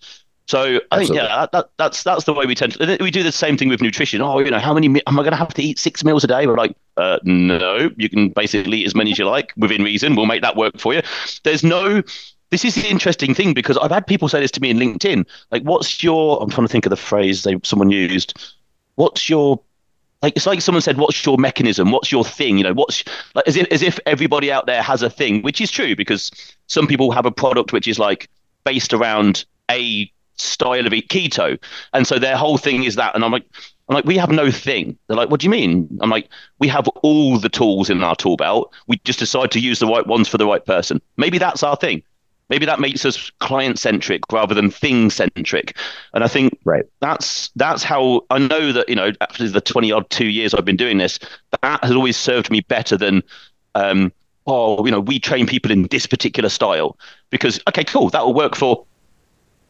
[0.49, 2.97] So I think yeah, that, that's that's the way we tend to.
[2.99, 4.19] We do the same thing with nutrition.
[4.19, 6.27] Oh, you know, how many am I going to have to eat six meals a
[6.27, 6.47] day?
[6.47, 10.15] We're like, uh, no, you can basically eat as many as you like within reason.
[10.15, 11.03] We'll make that work for you.
[11.43, 12.01] There's no.
[12.49, 15.23] This is the interesting thing because I've had people say this to me in LinkedIn.
[15.51, 16.41] Like, what's your?
[16.41, 18.55] I'm trying to think of the phrase they someone used.
[18.95, 19.61] What's your
[20.23, 23.47] like it's like someone said what's your mechanism what's your thing you know what's like
[23.47, 26.29] as if as if everybody out there has a thing which is true because
[26.67, 28.29] some people have a product which is like
[28.65, 31.57] based around a style of eat keto
[31.93, 33.45] and so their whole thing is that and i'm like
[33.89, 34.95] I'm like, we have no thing.
[35.07, 35.97] They're like, what do you mean?
[36.01, 38.71] I'm like, we have all the tools in our tool belt.
[38.85, 41.01] We just decide to use the right ones for the right person.
[41.17, 42.03] Maybe that's our thing.
[42.49, 45.75] Maybe that makes us client centric rather than thing centric.
[46.13, 46.85] And I think right.
[46.99, 50.65] that's that's how I know that, you know, after the 20 odd two years I've
[50.65, 51.19] been doing this,
[51.61, 53.23] that has always served me better than
[53.73, 54.11] um,
[54.45, 56.97] oh, you know, we train people in this particular style.
[57.29, 58.85] Because okay, cool, that will work for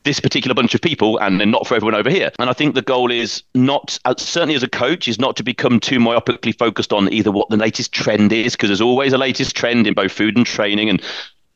[0.09, 2.31] this particular bunch of people and then not for everyone over here.
[2.39, 5.43] And I think the goal is not, uh, certainly as a coach, is not to
[5.43, 9.19] become too myopically focused on either what the latest trend is, because there's always a
[9.19, 10.89] latest trend in both food and training.
[10.89, 10.99] And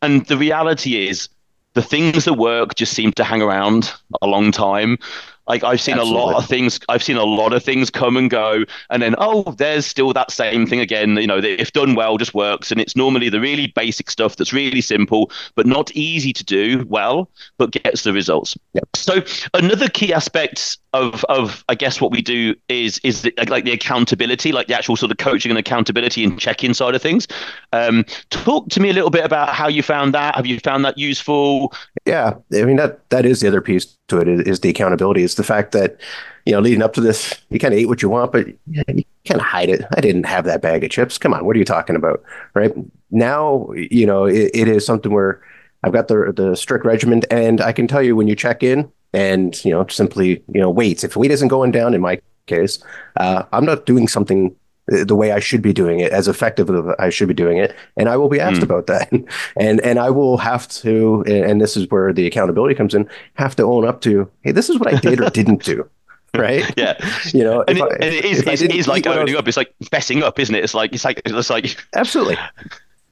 [0.03, 1.29] and the reality is
[1.73, 4.99] the things that work just seem to hang around a long time.
[5.47, 6.21] Like I've seen Absolutely.
[6.21, 6.79] a lot of things.
[6.89, 10.31] I've seen a lot of things come and go, and then oh, there's still that
[10.31, 11.17] same thing again.
[11.17, 14.53] You know, if done well, just works, and it's normally the really basic stuff that's
[14.53, 18.57] really simple, but not easy to do well, but gets the results.
[18.73, 18.95] Yep.
[18.95, 19.21] So
[19.53, 23.71] another key aspect of of I guess what we do is is the, like the
[23.71, 27.27] accountability, like the actual sort of coaching and accountability and check-in side of things.
[27.73, 30.35] Um, talk to me a little bit about how you found that.
[30.35, 31.73] Have you found that useful?
[32.05, 35.23] Yeah, I mean that that is the other piece to it is, is the accountability.
[35.23, 35.97] It's the fact that
[36.45, 39.03] you know leading up to this, you kind of ate what you want, but you
[39.23, 39.85] can't hide it.
[39.95, 41.17] I didn't have that bag of chips.
[41.17, 42.23] Come on, what are you talking about?
[42.53, 42.73] Right
[43.11, 45.41] now, you know it, it is something where
[45.83, 48.91] I've got the the strict regimen, and I can tell you when you check in
[49.13, 52.83] and you know simply you know wait if weight isn't going down in my case,
[53.17, 54.55] uh, I'm not doing something
[54.87, 57.75] the way I should be doing it, as effective as I should be doing it,
[57.95, 58.63] and I will be asked mm.
[58.63, 59.11] about that,
[59.57, 63.55] and and I will have to, and this is where the accountability comes in, have
[63.57, 65.89] to own up to, hey, this is what I did or didn't do,
[66.37, 66.65] right?
[66.77, 66.97] Yeah,
[67.33, 69.47] you know, and, it, I, and it is, it's, it is like owning was, up.
[69.47, 70.63] It's like fessing up, isn't it?
[70.63, 72.37] It's like it's like it's like absolutely.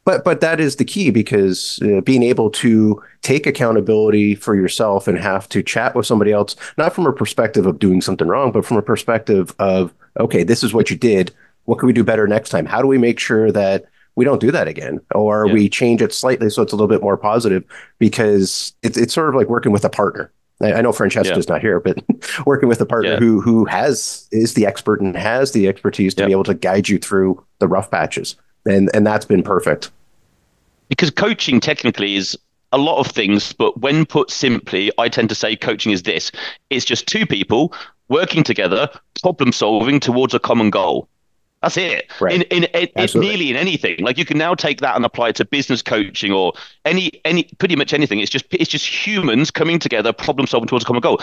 [0.03, 5.07] But but that is the key because uh, being able to take accountability for yourself
[5.07, 8.51] and have to chat with somebody else, not from a perspective of doing something wrong,
[8.51, 11.31] but from a perspective of okay, this is what you did
[11.65, 12.65] what can we do better next time?
[12.65, 15.53] How do we make sure that we don't do that again or yeah.
[15.53, 17.63] we change it slightly so it's a little bit more positive
[17.97, 20.31] because it's, it's sort of like working with a partner.
[20.61, 21.53] I, I know Francesca's yeah.
[21.53, 21.97] not here, but
[22.45, 23.19] working with a partner yeah.
[23.19, 26.89] who who has is the expert and has the expertise to be able to guide
[26.89, 28.35] you through the rough patches.
[28.65, 29.91] And and that's been perfect.
[30.89, 32.37] Because coaching technically is
[32.73, 36.31] a lot of things, but when put simply, I tend to say coaching is this.
[36.69, 37.73] It's just two people
[38.07, 38.89] working together,
[39.21, 41.07] problem solving towards a common goal.
[41.61, 42.11] That's it.
[42.19, 42.33] Right.
[42.33, 45.29] In, in, in, in nearly in anything, like you can now take that and apply
[45.29, 46.53] it to business coaching or
[46.85, 48.19] any any pretty much anything.
[48.19, 51.21] It's just it's just humans coming together, problem solving towards a common goal.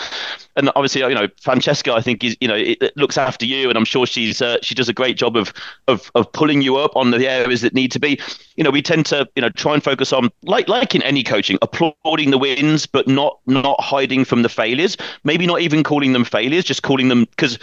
[0.55, 3.67] And obviously, you know, Francesca, I think is you know it, it looks after you,
[3.67, 5.51] and I'm sure she's uh, she does a great job of
[5.89, 8.17] of of pulling you up on the areas that need to be.
[8.55, 11.21] You know, we tend to you know try and focus on like like in any
[11.21, 14.95] coaching, applauding the wins, but not not hiding from the failures.
[15.25, 17.59] Maybe not even calling them failures, just calling them because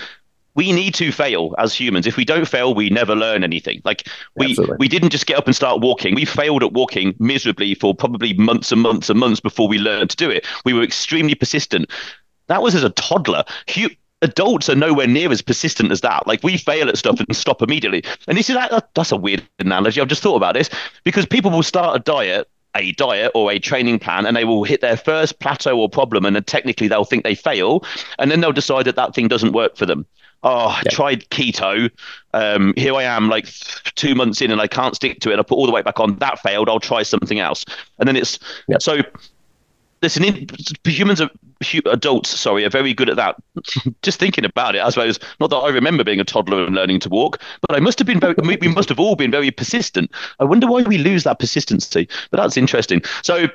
[0.56, 2.06] we need to fail as humans.
[2.06, 3.82] If we don't fail, we never learn anything.
[3.84, 4.76] Like we Absolutely.
[4.78, 6.14] we didn't just get up and start walking.
[6.14, 10.10] We failed at walking miserably for probably months and months and months before we learned
[10.10, 10.44] to do it.
[10.64, 11.90] We were extremely persistent.
[12.48, 13.44] That was as a toddler.
[13.74, 13.90] Hu-
[14.22, 16.26] adults are nowhere near as persistent as that.
[16.26, 18.02] Like we fail at stuff and stop immediately.
[18.26, 20.00] And this is that, that's a weird analogy.
[20.00, 20.70] I've just thought about this
[21.04, 24.64] because people will start a diet a diet or a training plan and they will
[24.64, 27.84] hit their first plateau or problem and then technically they'll think they fail
[28.18, 30.06] and then they'll decide that that thing doesn't work for them
[30.46, 31.90] oh, I tried keto.
[32.32, 33.46] Um, here I am, like
[33.96, 35.38] two months in, and I can't stick to it.
[35.38, 36.16] I put all the weight back on.
[36.18, 36.68] That failed.
[36.68, 37.64] I'll try something else.
[37.98, 38.38] And then it's
[38.78, 38.98] so.
[40.06, 40.46] Listen,
[40.84, 41.30] humans are
[41.86, 42.30] adults.
[42.30, 43.36] Sorry, are very good at that.
[44.02, 45.18] Just thinking about it, I suppose.
[45.40, 48.06] Not that I remember being a toddler and learning to walk, but I must have
[48.06, 48.34] been very.
[48.60, 50.10] we must have all been very persistent.
[50.38, 52.08] I wonder why we lose that persistency.
[52.30, 53.02] But that's interesting.
[53.22, 53.48] So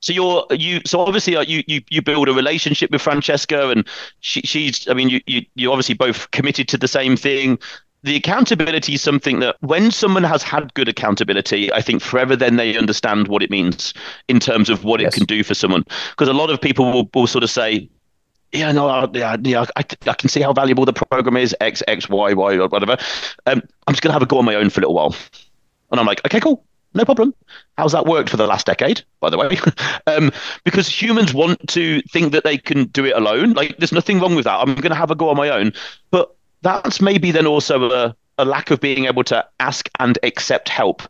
[0.00, 3.86] so you're you so obviously uh, you you you build a relationship with Francesca and
[4.20, 7.58] she, she's I mean you you you obviously both committed to the same thing.
[8.04, 12.56] The accountability is something that when someone has had good accountability, I think forever then
[12.56, 13.92] they understand what it means
[14.28, 15.12] in terms of what yes.
[15.12, 15.84] it can do for someone.
[16.10, 17.88] Because a lot of people will, will sort of say,
[18.52, 22.08] yeah, no, yeah, yeah, I, I can see how valuable the program is, X, X,
[22.08, 22.96] Y, Y, or whatever.
[23.46, 25.14] Um, I'm just going to have a go on my own for a little while.
[25.90, 27.34] And I'm like, okay, cool no problem.
[27.76, 29.58] How's that worked for the last decade, by the way?
[30.06, 30.30] um,
[30.64, 33.52] because humans want to think that they can do it alone.
[33.52, 34.58] Like, there's nothing wrong with that.
[34.58, 35.72] I'm going to have a go on my own.
[36.10, 40.68] But that's maybe then also a, a lack of being able to ask and accept
[40.68, 41.02] help.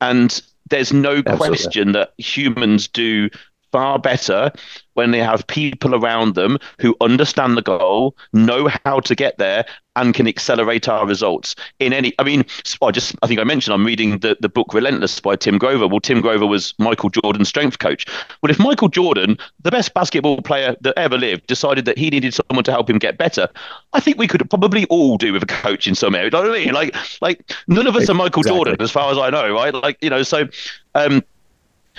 [0.00, 1.48] And there's no Absolutely.
[1.48, 3.30] question that humans do
[3.76, 4.50] far better
[4.94, 9.66] when they have people around them who understand the goal, know how to get there,
[9.96, 12.14] and can accelerate our results in any.
[12.18, 12.46] I mean,
[12.80, 15.86] I just I think I mentioned I'm reading the, the book Relentless by Tim Grover.
[15.86, 18.06] Well, Tim Grover was Michael Jordan's strength coach.
[18.42, 22.32] Well, if Michael Jordan, the best basketball player that ever lived, decided that he needed
[22.32, 23.46] someone to help him get better,
[23.92, 26.28] I think we could probably all do with a coach in some area.
[26.28, 26.72] You know what I mean?
[26.72, 28.56] Like, like none of us are Michael exactly.
[28.56, 29.74] Jordan, as far as I know, right?
[29.74, 30.48] Like, you know, so,
[30.94, 31.22] um,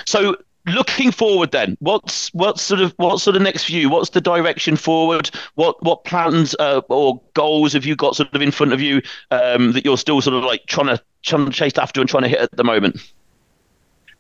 [0.08, 0.36] so
[0.68, 4.76] looking forward then what's what sort of what's sort of next view what's the direction
[4.76, 5.30] forward?
[5.56, 9.02] What what plans uh, or goals have you got sort of in front of you
[9.32, 12.24] um, that you're still sort of like trying to trying to chase after and trying
[12.24, 13.00] to hit at the moment?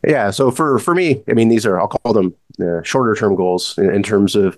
[0.06, 3.36] Yeah so for for me i mean these are i'll call them uh, shorter term
[3.36, 4.58] goals in, in terms of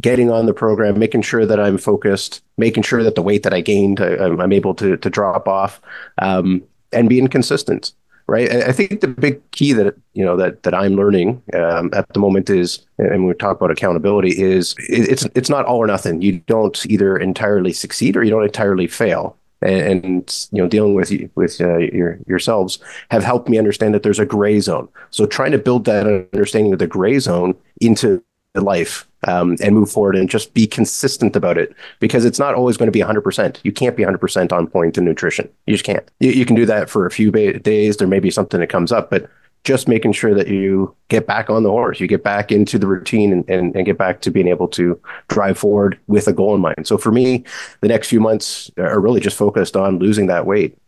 [0.00, 3.52] getting on the program making sure that i'm focused making sure that the weight that
[3.52, 5.80] i gained I, am able to to drop off
[6.22, 6.62] um,
[6.92, 7.92] and being consistent
[8.28, 8.50] right?
[8.52, 12.20] I think the big key that you know that that I'm learning um, at the
[12.20, 16.22] moment is, and we talk about accountability, is it's it's not all or nothing.
[16.22, 19.36] You don't either entirely succeed or you don't entirely fail.
[19.60, 22.78] And, and you know, dealing with with uh, your yourselves
[23.10, 24.88] have helped me understand that there's a gray zone.
[25.10, 28.22] So trying to build that understanding of the gray zone into
[28.54, 32.78] life um, and move forward and just be consistent about it because it's not always
[32.78, 33.58] going to be 100%.
[33.62, 35.48] You can't be 100% on point in nutrition.
[35.66, 36.08] You just can't.
[36.18, 37.98] You, you can do that for a few ba- days.
[37.98, 39.28] There may be something that comes up, but
[39.64, 42.86] just making sure that you get back on the horse, you get back into the
[42.86, 46.54] routine and, and, and, get back to being able to drive forward with a goal
[46.54, 46.86] in mind.
[46.86, 47.44] So for me,
[47.82, 50.78] the next few months are really just focused on losing that weight,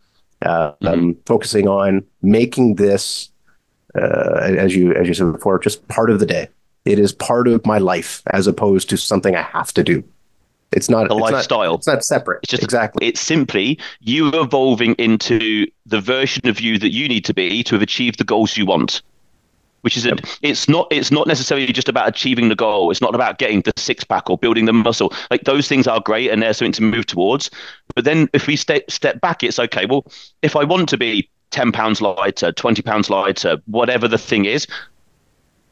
[0.41, 0.87] uh, mm-hmm.
[0.87, 3.29] um, focusing on making this,
[3.93, 6.47] uh, as you as you said before, just part of the day.
[6.85, 10.03] It is part of my life as opposed to something I have to do.
[10.71, 11.71] It's not a lifestyle.
[11.71, 12.39] Not, it's not separate.
[12.43, 13.07] It's just exactly.
[13.07, 17.75] It's simply you evolving into the version of you that you need to be to
[17.75, 19.01] have achieved the goals you want.
[19.81, 20.19] Which is yep.
[20.43, 22.91] it's not it's not necessarily just about achieving the goal.
[22.91, 25.11] It's not about getting the six pack or building the muscle.
[25.31, 27.49] Like those things are great and they're something to move towards.
[27.95, 29.87] But then if we step step back, it's okay.
[29.87, 30.05] Well,
[30.43, 34.67] if I want to be 10 pounds lighter, 20 pounds lighter, whatever the thing is,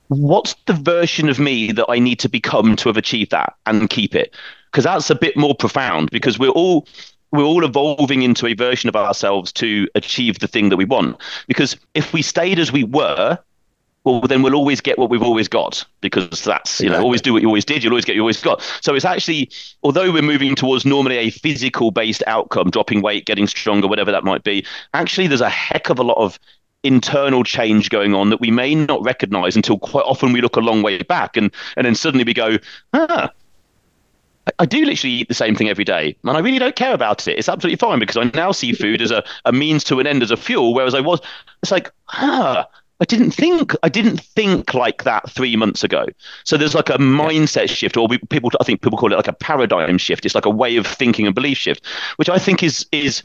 [0.10, 3.90] what's the version of me that I need to become to have achieved that and
[3.90, 4.36] keep it?
[4.72, 6.88] Because that's a bit more profound because we're all
[7.32, 11.16] we're all evolving into a version of ourselves to achieve the thing that we want.
[11.48, 13.38] Because if we stayed as we were,
[14.04, 16.90] well, then we'll always get what we've always got because that's, you exactly.
[16.90, 17.84] know, always do what you always did.
[17.84, 18.62] You'll always get what you always got.
[18.82, 19.52] So it's actually,
[19.84, 24.24] although we're moving towards normally a physical based outcome, dropping weight, getting stronger, whatever that
[24.24, 26.40] might be, actually, there's a heck of a lot of
[26.84, 30.62] internal change going on that we may not recognize until quite often we look a
[30.62, 32.58] long way back and and then suddenly we go
[32.94, 33.30] ah
[34.58, 37.28] I do literally eat the same thing every day, and I really don't care about
[37.28, 37.38] it.
[37.38, 40.24] It's absolutely fine because I now see food as a, a means to an end,
[40.24, 40.74] as a fuel.
[40.74, 41.20] Whereas I was,
[41.62, 42.66] it's like, ah,
[43.02, 46.06] I didn't think I didn't think like that three months ago.
[46.44, 49.28] So there's like a mindset shift, or we, people I think people call it like
[49.28, 50.26] a paradigm shift.
[50.26, 51.86] It's like a way of thinking and belief shift,
[52.18, 53.24] which I think is is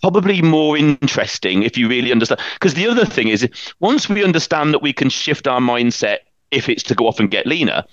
[0.00, 2.40] probably more interesting if you really understand.
[2.54, 3.48] Because the other thing is,
[3.80, 6.18] once we understand that we can shift our mindset
[6.50, 7.84] if it's to go off and get leaner,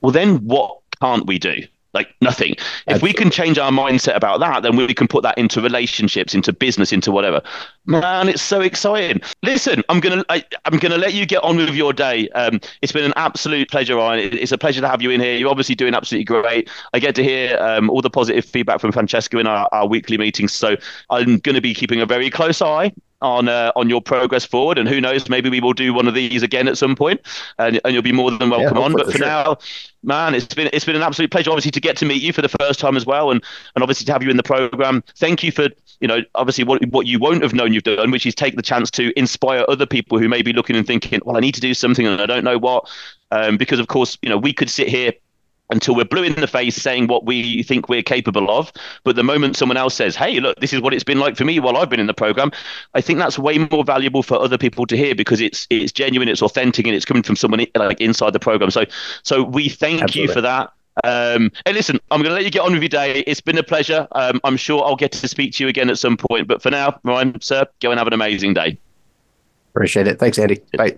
[0.00, 1.62] well, then what can't we do?
[1.94, 2.54] Like nothing.
[2.86, 6.34] If we can change our mindset about that, then we can put that into relationships,
[6.34, 7.42] into business, into whatever.
[7.86, 9.20] Man, it's so exciting.
[9.42, 12.28] Listen, I'm gonna I, am gonna let you get on with your day.
[12.30, 14.30] Um, it's been an absolute pleasure, Ryan.
[14.32, 15.36] It's a pleasure to have you in here.
[15.36, 16.68] You're obviously doing absolutely great.
[16.92, 20.18] I get to hear um, all the positive feedback from Francesco in our, our weekly
[20.18, 20.76] meetings, so
[21.10, 24.78] I'm going to be keeping a very close eye on uh, on your progress forward.
[24.78, 27.20] And who knows, maybe we will do one of these again at some point,
[27.58, 28.92] and, and you'll be more than welcome yeah, on.
[28.92, 29.26] But for sure.
[29.26, 29.58] now,
[30.02, 32.42] man, it's been it's been an absolute pleasure, obviously, to get to meet you for
[32.42, 33.42] the first time as well, and
[33.74, 35.02] and obviously to have you in the program.
[35.16, 35.68] Thank you for
[36.00, 38.62] you know obviously what what you won't have known you've done, which is take the
[38.62, 41.60] chance to inspire other people who may be looking and thinking, well, I need to
[41.60, 42.88] do something and I don't know what.
[43.30, 45.12] Um, because of course, you know, we could sit here
[45.70, 48.72] until we're blue in the face saying what we think we're capable of.
[49.04, 51.44] But the moment someone else says, hey, look, this is what it's been like for
[51.44, 52.50] me while I've been in the program,
[52.94, 56.28] I think that's way more valuable for other people to hear because it's it's genuine,
[56.28, 58.70] it's authentic, and it's coming from someone like inside the program.
[58.70, 58.84] So
[59.22, 60.28] so we thank Absolutely.
[60.28, 60.72] you for that.
[61.04, 63.20] Um, hey, listen, I'm going to let you get on with your day.
[63.26, 64.08] It's been a pleasure.
[64.12, 66.48] Um, I'm sure I'll get to speak to you again at some point.
[66.48, 68.78] But for now, Ryan, sir, go and have an amazing day.
[69.74, 70.18] Appreciate it.
[70.18, 70.60] Thanks, Andy.
[70.76, 70.96] Bye.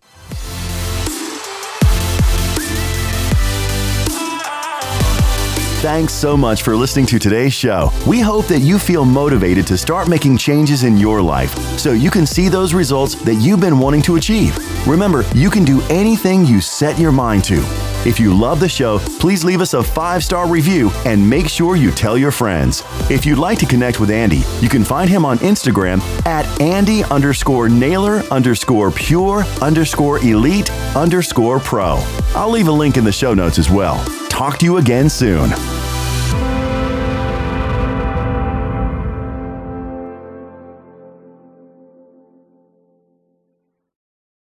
[5.80, 7.90] Thanks so much for listening to today's show.
[8.06, 12.10] We hope that you feel motivated to start making changes in your life so you
[12.10, 14.58] can see those results that you've been wanting to achieve.
[14.86, 17.64] Remember, you can do anything you set your mind to.
[18.06, 21.76] If you love the show, please leave us a five star review and make sure
[21.76, 22.82] you tell your friends.
[23.10, 27.04] If you'd like to connect with Andy, you can find him on Instagram at Andy
[27.04, 32.02] underscore Naylor underscore pure underscore elite underscore pro.
[32.34, 34.04] I'll leave a link in the show notes as well.
[34.40, 35.50] Talk to you again soon.